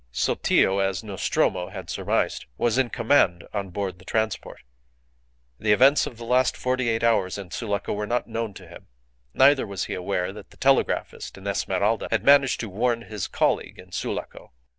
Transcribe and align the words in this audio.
Sotillo, 0.11 0.79
as 0.79 1.03
Nostromo 1.03 1.69
had 1.69 1.87
surmised, 1.87 2.47
was 2.57 2.79
in 2.79 2.89
command 2.89 3.43
on 3.53 3.69
board 3.69 3.99
the 3.99 4.03
transport. 4.03 4.61
The 5.59 5.73
events 5.73 6.07
of 6.07 6.17
the 6.17 6.25
last 6.25 6.57
forty 6.57 6.89
eight 6.89 7.03
hours 7.03 7.37
in 7.37 7.51
Sulaco 7.51 7.93
were 7.93 8.07
not 8.07 8.25
known 8.27 8.55
to 8.55 8.67
him; 8.67 8.87
neither 9.35 9.67
was 9.67 9.83
he 9.85 9.93
aware 9.93 10.33
that 10.33 10.49
the 10.49 10.57
telegraphist 10.57 11.37
in 11.37 11.45
Esmeralda 11.45 12.07
had 12.09 12.23
managed 12.23 12.59
to 12.61 12.67
warn 12.69 13.03
his 13.03 13.27
colleague 13.27 13.77
in 13.77 13.91
Sulaco. 13.91 14.51